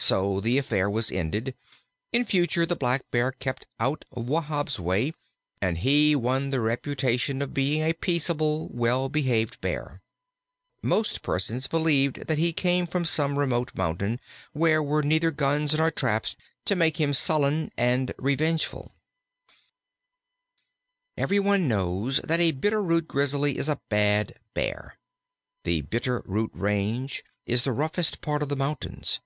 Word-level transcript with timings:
So 0.00 0.40
the 0.40 0.58
affair 0.58 0.90
was 0.90 1.12
ended; 1.12 1.54
in 2.12 2.24
future 2.24 2.66
the 2.66 2.74
Blackbear 2.74 3.30
kept 3.38 3.66
out 3.78 4.04
of 4.10 4.28
Wahb's 4.28 4.80
way, 4.80 5.12
and 5.62 5.78
he 5.78 6.16
won 6.16 6.50
the 6.50 6.58
reputation 6.60 7.40
of 7.40 7.54
being 7.54 7.80
a 7.82 7.92
peaceable, 7.92 8.68
well 8.72 9.08
behaved 9.08 9.60
Bear. 9.60 10.02
Most 10.82 11.22
persons 11.22 11.68
believed 11.68 12.26
that 12.26 12.36
he 12.36 12.52
came 12.52 12.84
from 12.84 13.04
some 13.04 13.38
remote 13.38 13.70
mountains 13.76 14.18
where 14.52 14.82
were 14.82 15.04
neither 15.04 15.30
guns 15.30 15.72
nor 15.78 15.92
traps 15.92 16.34
to 16.64 16.74
make 16.74 16.96
him 17.00 17.14
sullen 17.14 17.70
and 17.76 18.12
revengeful. 18.18 18.90
III 18.90 19.54
Every 21.22 21.38
one 21.38 21.68
knows 21.68 22.16
that 22.24 22.40
a 22.40 22.50
Bitter 22.50 22.82
root 22.82 23.06
Grizzly 23.06 23.56
is 23.56 23.68
a 23.68 23.80
bad 23.88 24.34
Bear. 24.52 24.98
The 25.62 25.82
Bitter 25.82 26.24
root 26.26 26.50
Range 26.54 27.22
is 27.46 27.62
the 27.62 27.70
roughest 27.70 28.20
part 28.20 28.42
of 28.42 28.48
the 28.48 28.56
mountains. 28.56 29.20